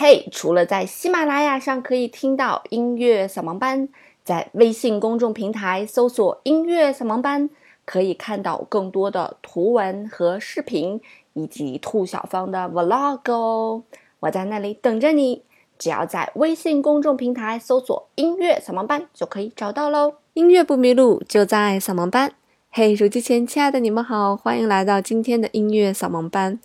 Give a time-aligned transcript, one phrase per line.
[0.00, 3.88] 嘿，除了在喜马拉雅上可以听到音乐扫盲班，
[4.22, 7.50] 在微信公众平台搜索“音乐扫盲班”，
[7.84, 11.00] 可以看到更多的图文和视频，
[11.32, 13.82] 以及兔小芳的 vlog 哦。
[14.20, 15.42] 我在那里等着你，
[15.76, 20.14] 只要在微信公众平台搜索“音乐扫盲班”就可以找到喽。
[20.34, 22.30] 音乐不迷路，就在扫盲班。
[22.70, 26.60] 嘿，手机前亲爱的你们好，欢迎来到今天的音乐扫盲班。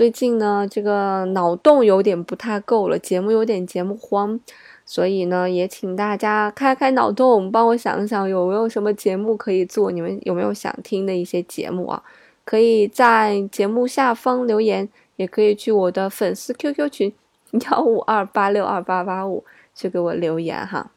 [0.00, 4.40] 最近呢，这个脑洞有点不太够了，节目有点节目荒，
[4.86, 9.90] 所以呢，也请大家开开脑洞，帮我想想有没有什么节目可以做。
[9.90, 12.02] 你们有没有想听的一些节目啊？
[12.46, 17.12] 可以在节目下方留言，也可以去我的粉丝 QQ 群
[17.70, 20.90] 幺五二八六二八八五去给我留言哈。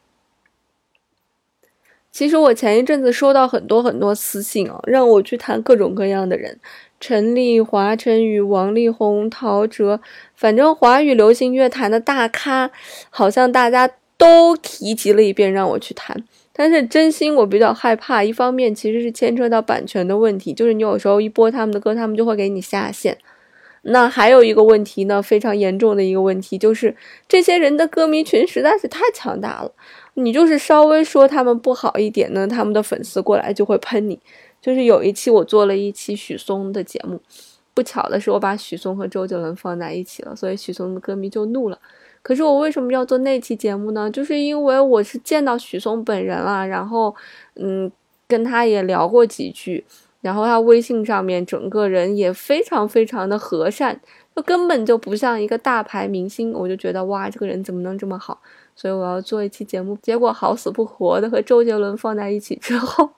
[2.10, 6.58] 其实我前一阵子收到很多很多私信哦，让我去谈各种各样的人，
[7.06, 10.00] 陈丽、华晨宇、王力宏、陶喆，
[10.34, 12.70] 反正华语流行乐坛的大咖，
[13.10, 16.24] 好像大家都提及了一遍让我去谈。
[16.54, 23.18] 但是真心我比较害怕，一方面其实是牵扯到版权的问题，就是你有时候一播他们的歌，他们就会给你下线。
[23.82, 26.96] 那还有一个问题呢，非常严重的一个问题，就是
[27.28, 29.70] 这些人的歌迷群实在是太强大了。
[30.14, 34.18] 你就是稍微说他们不好一点呢，他们的粉丝过来就会喷你。
[34.64, 37.20] 就是有一期我做了一期许嵩的节目，
[37.74, 41.78] 不巧的是我把许嵩和周杰伦放在一起了，所以许嵩的歌迷就怒了。
[42.22, 44.10] 可是我为什么要做那期节目呢？
[44.10, 47.14] 就是因为我是见到许嵩本人了，然后
[47.56, 47.92] 嗯
[48.26, 49.84] 跟他也聊过几句，
[50.22, 54.00] 然后他微信上面整个人也非常非常的和善，
[54.34, 56.54] 就根本就不像一个大牌明星。
[56.54, 58.40] 我就觉得哇，这个人怎么能这么好？
[58.74, 63.10] 所以我要做一期节目，结果好死不活的和周杰伦放在一起之后，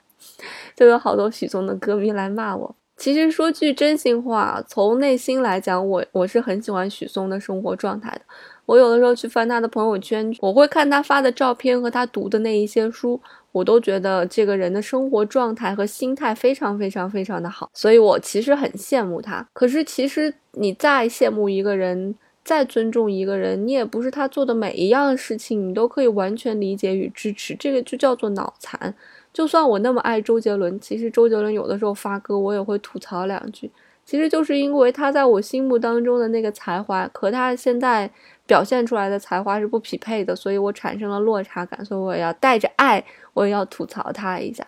[0.74, 2.74] 就有好多许嵩的歌迷来骂我。
[2.96, 8.20] 其实说句真心话，从内心来讲，我我是很喜欢许嵩的生活状态的。
[8.64, 13.20] 我有的时候去翻他的朋友圈，我会看他发的照片和他读的那一些书，
[13.52, 17.70] 我都觉得这个人的生活状态和心态非常非常非常的好。
[17.74, 19.46] 所以我其实很羡慕他。
[19.52, 22.14] 可是其实你再羡慕一个人。
[22.46, 27.56] 再尊重一个人，你也不是他做的每一样事情，你都可以完全理解与支持。
[27.56, 28.94] 这个就叫做脑残。
[29.36, 33.70] 就算我那么爱周杰伦，其实周杰伦有的时候发歌，我也会吐槽两句。
[34.02, 38.10] 其实就是因为他在我心目当中的那个才华，和他现在
[38.46, 43.04] 表现出来的才华是不匹配的，所以我产生了落差感，所以我也要带着爱，
[43.34, 44.66] 我也要吐槽他一下。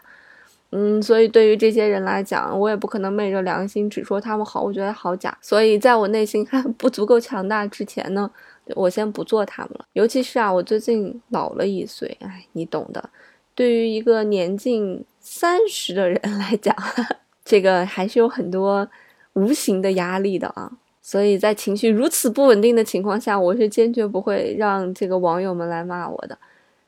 [0.73, 5.35] 嗯，所以对于这些人来讲，我也不可能昧着良心只说他们好，我觉得好假。
[5.41, 8.31] 所以在我内心还不足够强大之前呢，
[8.77, 9.87] 我先不做他们了。
[9.95, 13.09] 尤其是啊，我最近老了一岁，哎，你懂的。
[13.59, 16.73] 对于一个年近三十的人 来讲，
[17.45, 18.89] 这个还是有很多
[19.33, 20.71] 无形的压力的啊。
[21.03, 26.39] 所以在情绪如此不稳定的情况下，我是坚决不会让这个网友们来骂我的。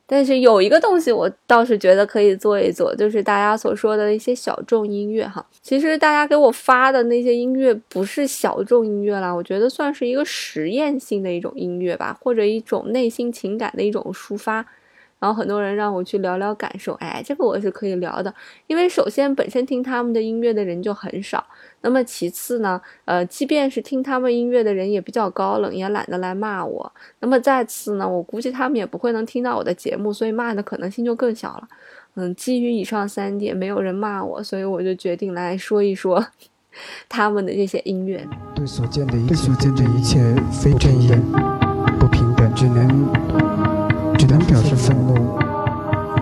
[0.07, 5.45] 但是有一个东西，我倒是觉得可以做一做，就是大家所说的一些小众音乐哈。
[5.63, 14.65] 其实大家给我发的那些音乐不是小众音乐啦，我觉得算是一个实验性的一种音乐吧，或者一种内心情感的一种抒发。
[15.21, 18.35] 然后很多人让我去聊聊感受，哎，这个我是可以聊的，
[18.67, 21.45] 因为首先本身听他们的音乐的人就很少，
[21.83, 31.69] 那么其次呢，呃，即便是听他们音乐的人也比较高冷，也懒得来骂我，那么再次呢，我估计他们也不会能听到我的节目，所以骂的可能性就更小了。
[32.15, 36.27] 嗯，基于以上三点，没有人骂我，所以我就决定来说一说
[37.09, 38.27] 他们的这些音乐。
[38.55, 40.19] 对所见的一切所见的一切
[40.51, 41.21] 非正言、
[42.01, 43.30] 不平等，只能。
[44.31, 45.37] 只能表示愤怒，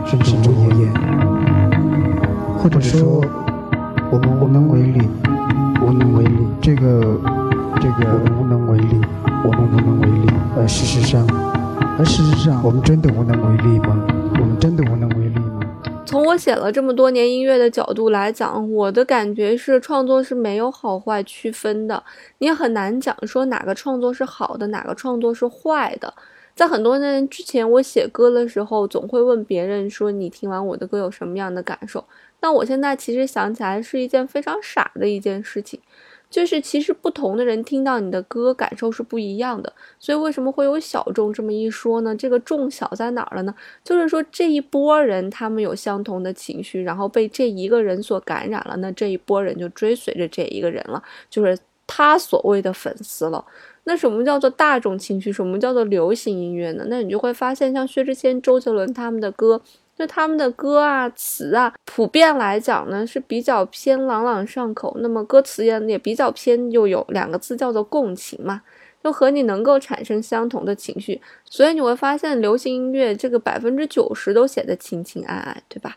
[0.07, 0.91] 甚至无言，
[2.57, 3.23] 或者说
[4.11, 5.07] 我们无能为力，
[5.83, 6.49] 无能为力。
[6.59, 7.21] 这个，
[7.79, 8.99] 这个我们无能为力，
[9.45, 10.33] 我们无能为力。
[10.57, 11.23] 而事实上，
[11.99, 14.03] 而事实上，我们真的无能为力吗？
[14.41, 15.61] 我们真的无能为力吗？
[16.07, 22.03] 从我写了这么多年音乐的角度来讲，我的感觉是创作是没有好坏区分的，
[22.39, 26.15] 你也很难讲说哪个创作是好的，哪个创作是坏的。
[26.59, 32.05] 在很多年之前，我写歌的时候，总会问别人说：“你听完我的歌有什么样的感受？”
[32.43, 35.79] 那我现在其实想起来，是一件非常傻的一件事情，
[36.29, 39.73] 就是其实不同的人听到你的歌，感受是不一样的。
[40.01, 42.13] 所以为什么会有小众这么一说呢？
[42.17, 43.55] 这个众小在哪儿了呢？
[43.85, 51.01] 就是说这一波人他们有相同的情绪，然后被这一个人所感染了，那这一波人就追随着这一个人了，
[51.31, 51.57] 就是
[51.87, 53.45] 他所谓的粉丝了。
[53.89, 55.33] 那什么叫做大众情绪？
[55.33, 56.85] 什么叫做流行音乐呢？
[56.89, 59.59] 那你就会发现，像薛之谦、周杰伦他们的歌，
[59.97, 64.95] 就他们的歌啊、词啊，普遍来讲呢是比较偏朗朗上口。
[65.01, 68.61] 那么歌词也也比较偏，又有两个字叫做共情嘛。
[69.03, 71.19] 就和你能够产生相同的情绪。
[71.45, 75.97] 所以你会发现，流行音乐这个百分之九十都写的情情爱爱，对吧？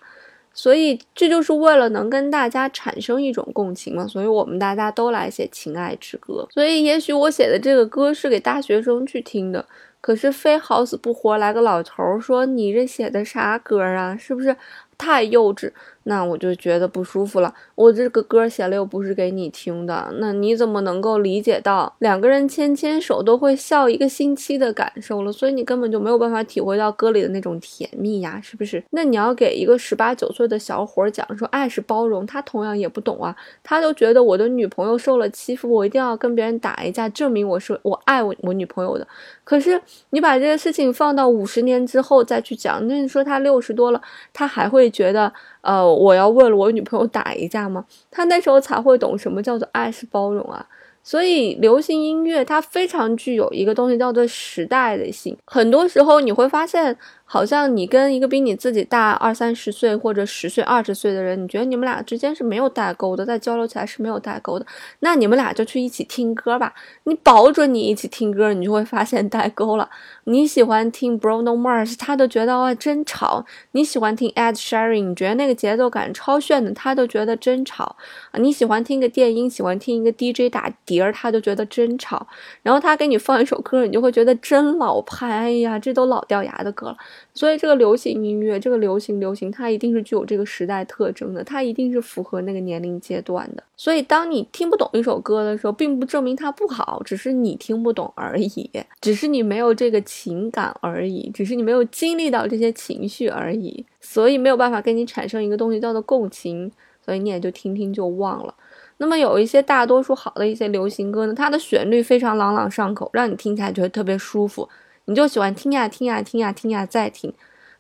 [0.53, 6.47] 所以这就是为了能跟大家产生一种共情嘛，所以我们大家都来写情爱之歌。
[6.51, 9.65] 所以也许我写的这个歌是给大学生去听的，
[10.01, 14.15] 可是非好死不活来个老头儿说你这写的啥歌啊？
[14.17, 14.55] 是不是
[14.97, 15.71] 太幼稚？
[16.03, 17.53] 那我就觉得不舒服了。
[17.75, 25.31] 我这个歌写了又不是给你听的，那你怎么能够理解到两个人牵牵手都会笑一个星期的感受了？
[25.31, 28.83] 所以你根本就没有办法体会到歌里的那种甜蜜呀，是不是？
[28.89, 33.35] 那你要给一个十八九岁的小伙讲说爱是包容，他同样也不懂啊。
[33.63, 39.07] 他就觉得我的女朋友受了欺负，我一定要跟别人打一架，证明我是我爱我我女朋友的。
[39.43, 39.79] 可是
[40.11, 44.01] 你把这个事情放到五十年之后再去讲，那你说他六十多了，
[44.33, 45.31] 他还会觉得？
[45.61, 47.85] 呃，我要为了我女朋友打一架吗？
[48.09, 50.65] 他那时候才会懂什么叫做爱是包容啊。
[51.03, 55.35] 所以，流行音乐它非常具有一个东西叫做时代的性。
[55.45, 56.95] 很多时候你会发现。
[57.33, 64.65] 好像你跟一个比你自己大二三十岁或者十岁、二十岁的人，你觉得你们俩之间是没有代沟的，在交流起来是没有代沟的，
[64.99, 66.73] 那你们俩就去一起听歌吧。
[67.05, 69.89] 你保准你一起听歌，你就会发现代沟了。
[70.25, 77.95] 你喜欢听 Bruno Mars，他都觉得哇真吵；你喜欢听 Ed Sheeran，你觉得那个节奏感超炫的，他都觉得真吵。
[78.33, 82.27] 你喜欢听个电音，喜欢听一个 DJ 打碟儿，他就觉得真吵。
[82.61, 85.31] 然后他给你放一首歌，你就会觉得真老派。
[85.31, 86.97] 哎呀，这都老掉牙的歌了。
[87.33, 93.63] 所以这个流行音乐，这个流行流行，它一定是具有这个时代特征的，它一定是符合那个年龄阶段的。
[93.77, 98.69] 所以当你听不懂一首歌的时候，并不证明它不好，只是你听不懂而已，
[98.99, 106.71] 只是你没有这个情感而已，只是你没有经历到这些情绪而已，所以没有办法跟你产生一个东西叫做共情，
[107.03, 108.53] 所以你也就听听就忘了。
[108.97, 114.69] 那么有一些大多数好的一些流行歌呢，它的旋律非常朗朗上口，让你听起来觉得特别舒服。
[115.05, 117.33] 你就喜欢听呀听呀听呀听呀再听，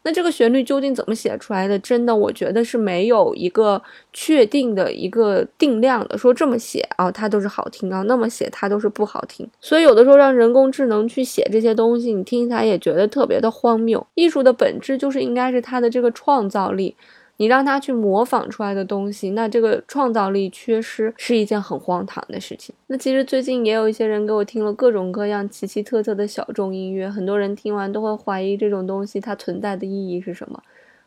[0.03, 1.77] 那这个旋律究竟怎么写出来的？
[1.77, 3.81] 真的，我觉得是没有一个
[4.11, 9.47] 确定的一个定量的，说这么写啊，它都是好听啊，那么写它都是不好听。
[9.59, 14.05] 所以有的时候让人工智能去写这些东西，你听起来也觉得特别的荒谬。
[14.15, 16.95] 艺术的本质就是应该是它的这个创造力。
[17.41, 22.75] 你让他去模仿出来的东西，那这个创造力缺失是一件很荒唐的事情。
[22.85, 30.61] 那其实最近也有一些人给我听了各种各样奇奇特特的小众音乐，很多人听完都会怀疑这种东西它存在的意义是什么。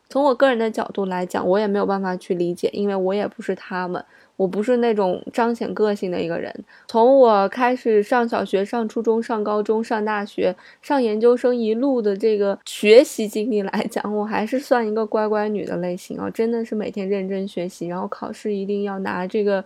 [0.09, 4.03] 从我个人的角度来讲，我也没有办法去理解，因为我也不是他们。
[4.37, 6.53] 我不是那种彰显个性的一个人。
[6.87, 19.63] 从我开始上小学、上初中、上高中、上大学、上研究生一路的这个学习经历来讲，我还是算一个乖乖女的类型啊，真的是每天认真学习，然后考试一定要拿这个，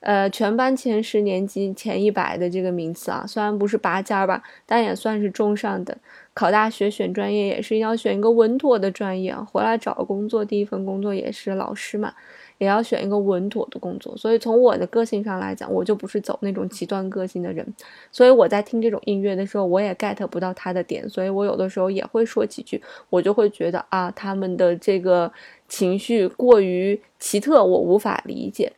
[0.00, 3.24] 呃，全班前十、年级前一百的这个名次啊。
[3.26, 5.96] 虽然不是拔尖儿吧，但也算是中上等。
[6.34, 9.46] 考大学选专业也是要选一个稳妥的专业啊。
[9.50, 12.14] 回来找工作，第一份工作也是老师嘛。
[12.58, 17.66] 也要选一个稳妥的工作，所以从我的个性上来讲，我就不是走那种极端个性的人，
[18.12, 25.32] 所以我在听这种音乐的时候，我也 get 不到他的点，所以我有的时候也会说几句，我就会觉得啊，他们的这个
[25.68, 28.70] 情绪过于奇特，我无法理解。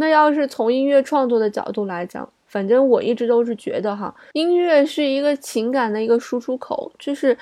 [0.00, 7.36] 那要是从音乐创作的角度来讲，反正我一直都是觉得哈，音乐是一个情感的一个输出口，就是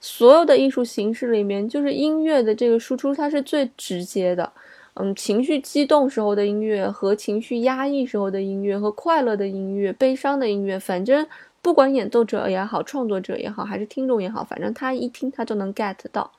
[0.00, 4.52] 所有的艺术形式里面，就是音乐的这个输出，它是最直接的。
[4.94, 11.24] 嗯，情绪激动时候的音乐和情绪压抑时候的音乐和快乐的音乐、悲伤的音乐，反正
[11.62, 16.32] 不管演奏者也好、创作者也好，还是听众也好，反正他一听他就能 get 到。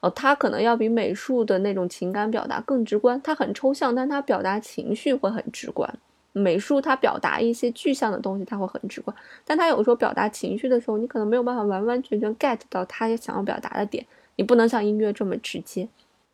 [0.00, 5.92] 哦，他可能要比美术的那种情感表达更直观，它很抽象，但它表达情绪会很直观。
[6.32, 15.88] 美术它表达一些具象的东西，它会很直观，但它有时候表达情绪的时候，你可能没有办法完完全全 get 到他想要表达的点，你不能像音乐这么直接。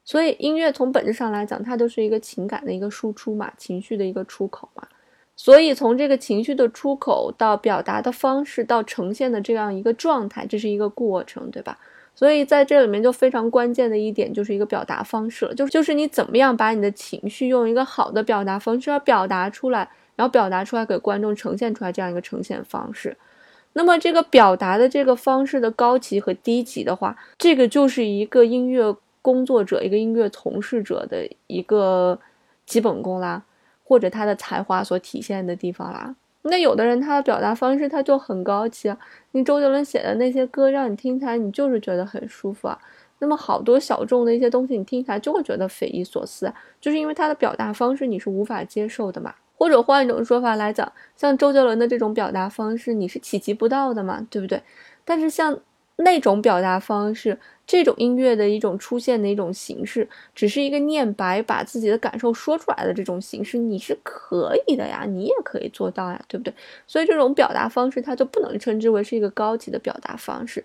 [0.05, 4.87] 所以音乐从本质上来讲，它都是一个情感的一个输出嘛，情绪的一个出口嘛。
[5.37, 11.79] 所以从这个情绪的出口到表达的方式到呈现的这样一个状态，这是一个过程，对吧？
[12.15, 23.17] 所以在这里面就非常关键的一点就是一个表达方式了，就就是你怎么样把你的情绪用一个好的表达方式要表达出来，然后表达出来给观众呈现出来这样一个呈现方式。
[23.73, 28.97] 那么这个表达的这个方式的高级和低级的话，这个就是一个音乐。
[29.25, 32.21] 工作者一个音乐从事者的一个
[32.67, 33.43] 基本功啦，
[33.83, 36.15] 或者他的才华所体现的地方啦。
[36.45, 38.97] 那有的人他的表达方式他就很高级啊，
[39.33, 42.79] 你周杰伦写的那些歌让你听起来你就是觉得很舒服啊。
[43.21, 49.35] 那么好多小众的一些东西你听起来就会觉得匪夷所思，就是因为他的表达方式你是无法接受的嘛。
[49.57, 54.61] 或者换一种说法来讲，像周杰伦的这种表达方式，你是企及不到的嘛，对不对？
[55.05, 55.59] 但是像
[55.97, 66.53] 那种表达方式，这种音乐的一种出现的一种形式，只是一个念白，把自己的感受说出来的这种形式，你是可以的呀，你也可以做到呀，对不对？
[66.87, 70.65] 所以这种表达方式，它就不能称之为是一个高级的表达方式。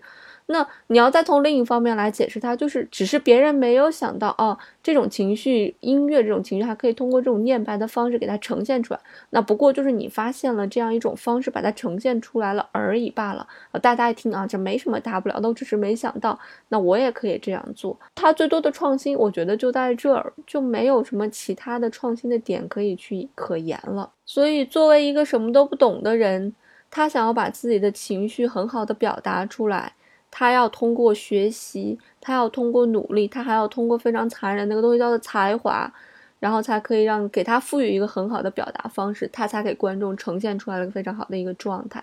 [0.52, 8.98] 那你要再从另一方面来解释它，就是只是别人没有想到哦，这种情绪音乐这种情绪还可以通过这种念白的方式给它呈现出来。
[9.30, 13.46] 那不过就是你发现了这样一种方式把它呈现出来了而已罢了。
[13.80, 16.36] 大家一听啊，这没什么大不了，都只是没想到，
[16.68, 17.96] 那我也可以这样做。
[18.16, 24.10] 它最多的创新，我觉得就在这儿，就没有什么其他的创新的点可以去可言了。
[24.26, 26.52] 所以作为一个什么都不懂的人，
[26.90, 29.92] 他想要把自己的情绪很好的表达出来。
[30.30, 35.92] 他要通过学习，他要通过努力，他还要通过非常残忍那个东西叫做才华，
[36.38, 42.02] 然后才可以让给他赋予一个很好的表达方式，他才给观众呈现出来了一个非常好的一个状态。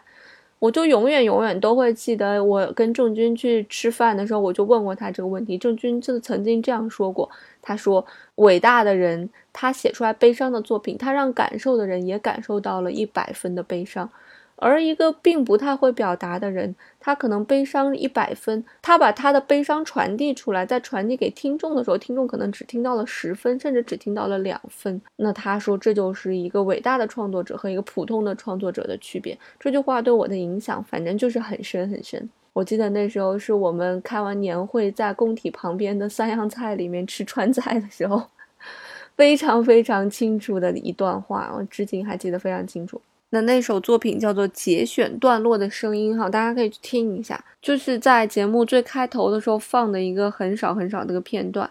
[0.60, 5.56] 我就永远永远都会记得，我跟郑钧去吃饭的时候，我就问过他这个问题。
[5.56, 7.30] 郑钧就曾经这样说过，
[7.62, 8.04] 他说
[8.38, 14.10] ：“伟大的人，他写出来悲伤的作品，他让感受的人也感受到了一百分的悲伤。”
[14.60, 25.00] 而一个并不太会表达的人，他可能悲伤一百分，他把他的悲伤传递出来，在传递给听众的时候，听众可能只听到了十分，甚至只听到了两分。
[25.18, 29.38] 那他说，这就是一个伟大的创作者和一个普通的创作者的区别。
[29.60, 32.28] 这句话对我的影响，反正就是很深很深。
[32.54, 38.24] 我记得那时候是我们开完年会，在工体旁边的三样菜里面吃川菜的时候，
[39.16, 43.00] 非常非常清楚的一段话，我至今还记得非常清楚。
[43.30, 51.70] 那那首作品叫做《节选段落的声音》哈，大家可以去听一下，就是在节目最开头的时候放的一个很少很少的一个片段。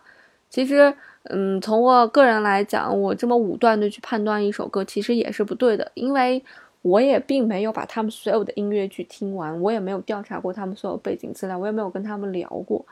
[0.51, 0.93] 其实，
[1.25, 6.43] 嗯，从我个人来讲，我这么武断的去判断一首歌，其实也是不对的，因为
[6.83, 12.85] 我也并没有把他们所有的音乐剧听完，我也没有调查过他们所有背景资料，我也没有跟他们聊过，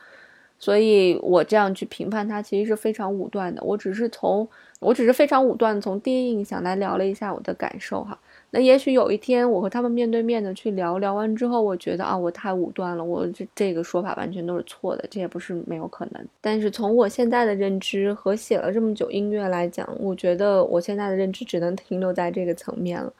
[0.58, 3.62] 所以我这样去评判它其实是非常武断的。
[3.62, 4.48] 我只是从，
[4.80, 8.18] 我只是非常武断从第一印象来聊了一下我的感受哈。
[8.56, 16.24] 那也许有一天我和他们面对面的去聊聊完之后，我觉得啊，我太武断了，我这这个说法完全都是错的，这也不是没有可能。
[16.40, 23.12] 但是从我现在的认知和写了这么久音乐来讲，我觉得我现在的认知只能停留在这个层面了。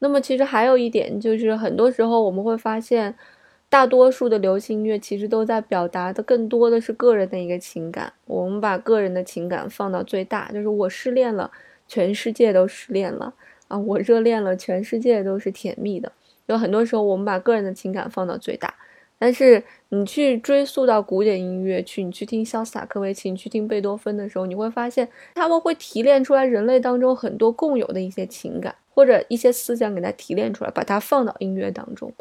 [0.00, 3.14] 那么其实还有一点就是，很多时候我们会发现，
[3.68, 8.12] 大多数的流行音乐其实都在表达的更多的是个人的一个情感。
[8.24, 11.48] 我们把个人的情感放到最大，就是我失恋了，
[11.86, 13.32] 全世界都失恋了。
[13.68, 16.12] 啊，我热恋了，全世界都是甜蜜的。
[16.46, 18.72] 有很多时候，我们把个人的情感放到最大，
[19.18, 32.12] 但是你去追溯到古典音乐去，你去听肖斯塔科维奇，你去听贝多芬的时候，你会发现他们会提炼出来人类当中很多共有的一些情感或者一些思想，给它提炼出来，把它放到音乐当中。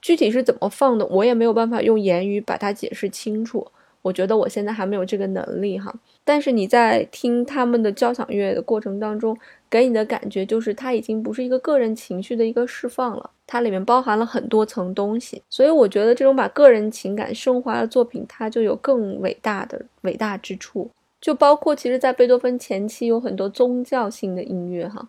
[0.00, 3.66] 具体是怎么放的，我也没有办法用言语把它解释清楚。
[4.08, 5.94] 我觉得我现在还没有这个能力哈。
[6.24, 9.38] 但是你在听他们的交响乐的过程当中。
[9.70, 15.42] 给你的感觉就是，它已经不是一个个人情绪的一个释放了，它里面包含了很多层东西。
[15.50, 20.90] 所以我觉得这种把个人情感升华的作品，它就有更伟大的伟大之处。
[21.20, 25.06] 就包括其实，在贝多芬前期有很多宗教性的音乐，哈，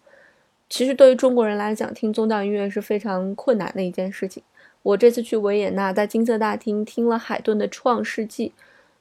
[0.68, 4.44] 其实对于中国人来讲，听宗教音乐是非常困难的一件事情。
[4.84, 8.50] 我这次去维也纳，在金色大厅听了海顿的《创世纪》，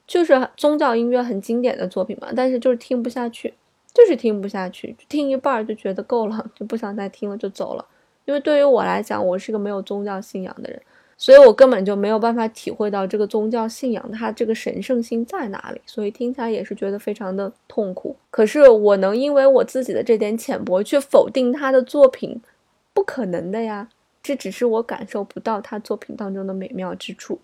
[0.08, 3.54] 就是宗教音乐很经典的作品嘛，但是就是听不下去。
[3.94, 7.84] 就是听不下去，听一半就觉得够了，就不想再听了，就走了。
[8.26, 10.80] 因为对于我来讲，我是个没有宗教信仰的人，
[11.16, 18.14] 所以我根本就没有办法体会到这个宗教信仰它这个神圣性在哪里，所以听起来也是觉得非常的痛苦。
[18.30, 22.40] 可是我能因为我自己的这点浅薄去否定他的作品，
[22.92, 23.88] 不可能的呀。
[24.22, 27.40] 这只是我感受不到他作品当中的美妙之处。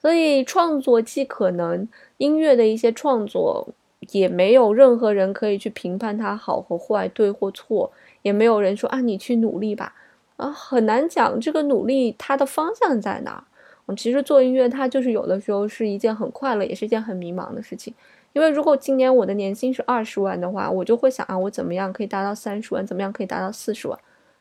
[0.00, 3.68] 所以创作既可能，音乐的一些创作。
[4.12, 7.92] 也没有任何人可以去评判它好和坏、对或错，
[8.22, 9.94] 也没有人说啊，你去努力吧，
[10.36, 13.44] 啊，很难讲这个努力它的方向在哪。
[13.86, 17.92] 嗯，其实做音乐它就是有的时候是一件很快乐，也是一件很迷茫的事情。
[18.32, 23.96] 因为如果今年我的年薪是二十万的话，我就会想啊，我怎么样可以达到三十万，怎么样可以达到四十万。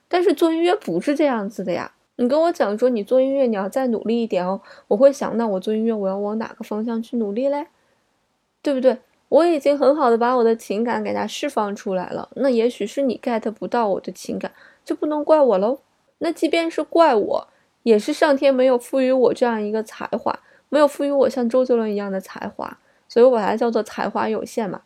[0.08, 1.92] 但是做音乐不是这样子的呀。
[2.20, 4.60] 你跟我讲说你做音乐你要再努力一点哦，
[4.90, 7.68] 我会想，那我做音乐我要往哪个方向去努力嘞？
[8.62, 8.98] 对不对？
[9.30, 14.52] 我已经很好的把我的情感给它释放出来了，那也许是你 get 不到我的情感，
[14.84, 15.80] 就不能怪我喽。
[16.18, 17.48] 那即便是怪我，
[17.84, 24.82] 也是上天没有赋予我这样一个才华，没有赋予我像周杰伦一样的才华，所以我把它叫做才华有限嘛。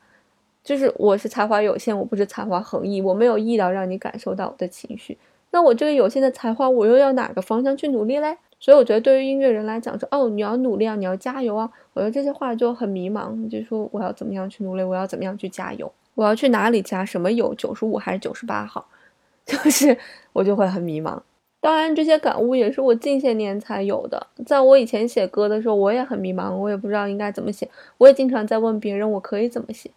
[0.63, 5.17] 就是我是才华有限，我不是才华横溢，我没有溢到让你感受到我的情绪。
[5.53, 8.35] 那我这个有限的才华，我又要哪个方向去努力嘞？
[8.59, 18.83] 所以我觉得对于音乐人来讲，说哦，你要努力啊，你要加油啊，我觉得这些话就很迷茫，就说我要怎么样去努力，我要怎么样去加油，我要去哪里加什么油，九十五还是九十八号，
[19.45, 19.95] 就是
[20.33, 21.19] 我就会很迷茫。
[21.61, 24.27] 当然，这些感悟也是我近些年才有的。
[24.45, 29.89] 在我以前写歌的时候，我也很迷茫，我也不知道应该怎么写，我也经常在问别人我可以怎么写。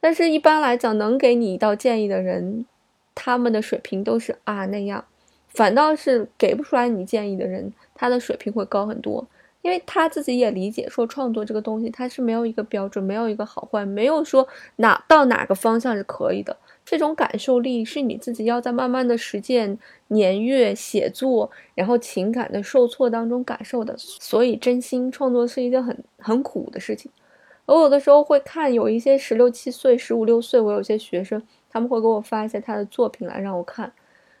[0.00, 2.66] 但是，一般来讲，能给你一道建议的人，
[3.14, 5.04] 他们的水平都是啊那样。
[5.48, 9.26] 反倒是给不出来你建议的人，他的水平会高很多，
[9.60, 16.56] 因为他自己也理解说创作这个东西，它是没有一个标准，没有一个好坏，没有说哪到哪个方向是可以的。
[16.84, 19.78] 这种感受力是你自己要在慢慢的实践、
[20.08, 23.94] 年月写作，然后情感的受挫当中感受的。
[23.98, 27.08] 所以，真心创作是一件很很苦的事情。
[27.66, 31.40] 我有的时候会看有一些十六七岁、十五六岁，我有些学生，
[31.72, 33.90] 他们会给我发一些他的作品来让我看。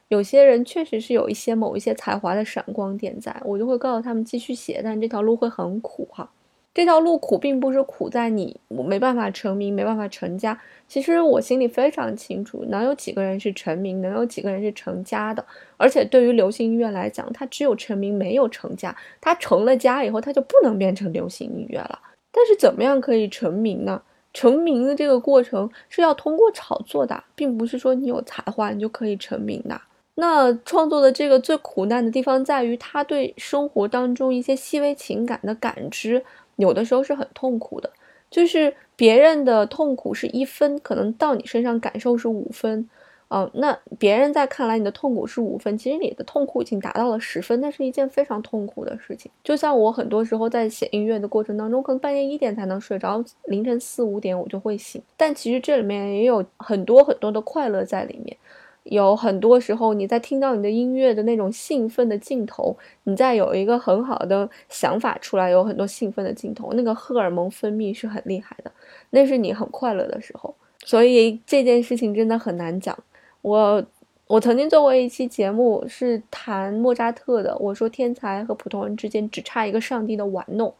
[0.08, 6.30] 有些人确实是有一些某一些才华的闪光点，在我就会告诉他们继续写，但这条路会很苦哈。
[6.74, 10.58] 这条路苦，并不是苦在你我没办法成名，没办法成家。
[10.88, 15.44] 其实我心里非常清楚，能有几个人是成名，能有几个人是成家的。
[15.76, 18.94] 而且对于流行音乐来讲，它只有成名，没有成家。
[19.20, 21.98] 它成了家以后，它就不能变成流行音乐了。
[22.30, 24.02] 但是怎么样可以成名呢？
[24.32, 29.80] 成名的这个过程是要通过炒作的，并不是说你有才华你就可以成名的。
[30.14, 36.22] 那创作的这个最苦难的地方在于，他对生活当中一些细微情感的感知，
[36.56, 37.90] 有的时候是很痛苦的。
[38.30, 42.88] 就是别人的痛苦是一分，可能到你身上感受是五分，
[43.32, 49.32] 哦，那别人在看来你的痛苦是五分，其实你的痛苦已经达到了十分，那是一件非常痛苦的事情。
[49.42, 58.36] 就像我很多时候在写音乐的过程当中，可能半夜一点才能睡着，凌晨四五点我就会醒，但其实这里面也有很多很多的快乐在里面。
[58.82, 68.70] 有很多时候，你在听到你的音乐的那种兴奋的镜头，你在有一个很好的想法出来，有很多兴奋的镜头，那个荷尔蒙分泌是很厉害的，
[69.08, 70.54] 那是你很快乐的时候。
[70.84, 72.94] 所以这件事情真的很难讲。
[73.42, 73.84] 我
[74.28, 77.56] 我曾经做过一期节目，是谈莫扎特的。
[77.58, 80.72] 我说天才和普通人之间只差一个上帝的玩弄。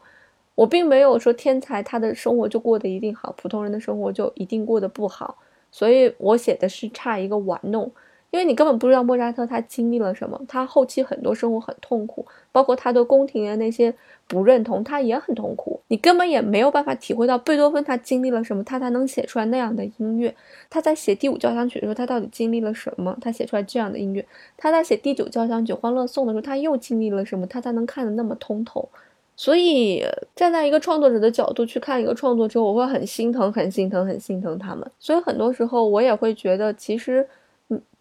[0.55, 5.37] 我并没有说天才他的生活就过得一定好，普通人的生活就一定过得不好。
[5.71, 7.91] 所以我写的是差一个玩弄，
[8.33, 13.93] 因为你根本不知道莫扎特他经历了什么，他后期很多生活很痛苦，包括他对宫廷的那些
[14.27, 15.79] 不认同，他也很痛苦。
[15.89, 20.33] 你根本也没有办法体会到贝多芬他经历了什么，他才能写出来那样的音乐。
[20.67, 23.15] 他在写第五交响曲的时候，他到底经历了什么？
[23.21, 24.25] 他写出来这样的音乐。
[24.57, 27.45] 他在写第九交响曲《欢乐颂》的时候，他又经历了什么？
[27.45, 28.89] 他才能看得那么通透？
[29.35, 30.03] 所以
[30.35, 34.89] 站在一个创作者的角度去看一个创作者，我会很心疼，很心疼，很心疼他们。
[34.97, 37.27] 所以很多时候我也会觉得，其实。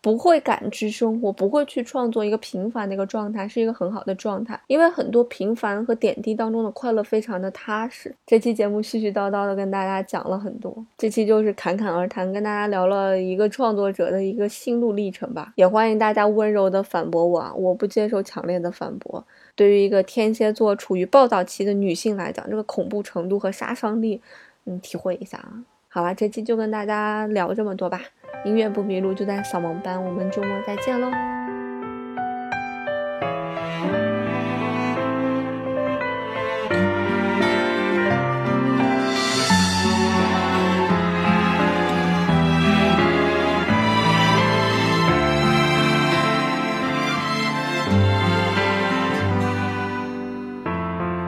[0.00, 4.60] 不会感知生活，不会去创作一个平凡的一个状态，是一个很好的状态。
[4.66, 8.12] 因为很多平凡和点滴当中的快乐非常的踏实。
[8.26, 15.52] 这期节目絮絮叨叨的跟大家讲了很多，这期就是侃侃而谈，跟大家聊了一个创作者的一个心路历程吧。
[15.54, 19.24] 也欢迎大家温柔的反驳我啊，我不接受强烈的反驳。
[19.54, 24.20] 对于一个天蝎座处于暴躁期的女性来讲，这个恐怖程度和杀伤力，
[24.64, 25.62] 嗯，体会一下啊。
[25.94, 28.00] 好了，这期就跟大家聊这么多吧。
[28.46, 30.02] 音乐不迷路，就在扫盲班。
[30.02, 31.10] 我们周末再见喽。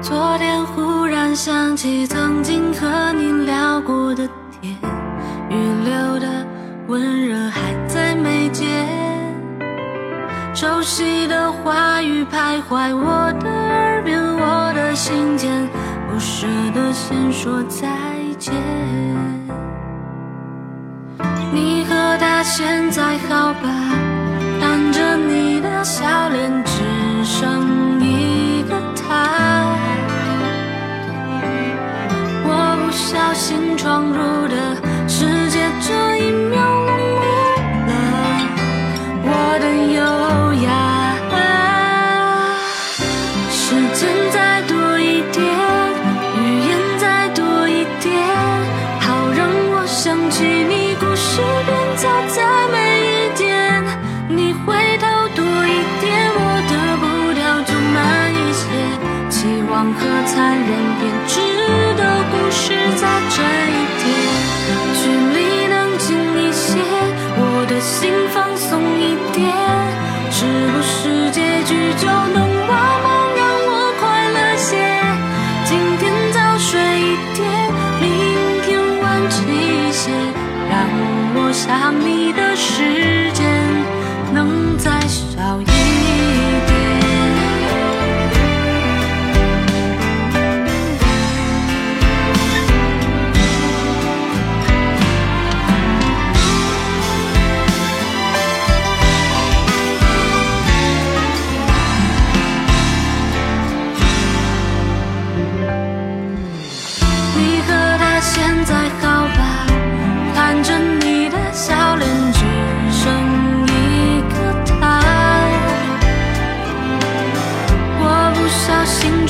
[0.01, 0.65] 昨天
[12.69, 15.69] 怀我的耳边，我的心间，
[16.09, 17.87] 不舍得先说再
[18.39, 18.55] 见。
[21.53, 23.69] 你和他现在好吧？
[24.61, 26.83] 看着你的笑脸，只
[27.23, 29.77] 剩一个他。
[32.47, 34.84] 我不小心闯入的。
[81.67, 82.14] 想你。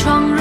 [0.04, 0.33] 窗。